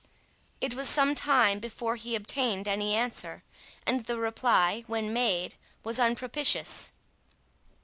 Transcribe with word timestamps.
It 0.59 0.73
was 0.73 0.89
some 0.89 1.13
time 1.13 1.59
before 1.59 1.95
he 1.95 2.15
obtained 2.15 2.67
any 2.67 2.95
answer, 2.95 3.43
and 3.85 3.99
the 3.99 4.17
reply, 4.17 4.83
when 4.87 5.13
made, 5.13 5.57
was 5.83 5.99
unpropitious. 5.99 6.91